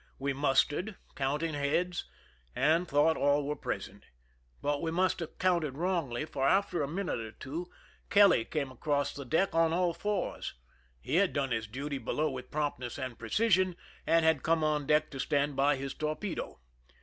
We 0.17 0.33
mustered, 0.33 0.95
counting 1.13 1.53
heads, 1.53 2.05
and 2.55 2.87
thought 2.87 3.17
all 3.17 3.45
were 3.45 3.55
present; 3.55 4.05
but 4.59 4.81
we 4.81 4.89
must 4.89 5.19
have 5.19 5.37
counted 5.37 5.77
wrongly, 5.77 6.25
for 6.25 6.47
after 6.47 6.81
a 6.81 6.87
minute 6.87 7.19
or 7.19 7.33
two 7.33 7.69
Kelly 8.09 8.43
came 8.45 8.71
across 8.71 9.13
the 9.13 9.25
deck 9.25 9.53
on 9.53 9.73
all 9.73 9.93
fours. 9.93 10.55
He 11.01 11.17
had 11.17 11.33
done 11.33 11.51
his 11.51 11.67
duty 11.67 11.99
below 11.99 12.31
with 12.31 12.49
promptness 12.49 12.97
and 12.97 13.19
precision, 13.19 13.75
arid 14.07 14.23
had 14.23 14.41
come 14.41 14.63
on 14.63 14.87
deck 14.87 15.11
to 15.11 15.19
stand 15.19 15.55
by 15.55 15.75
his 15.75 15.93
torpedo. 15.93 16.59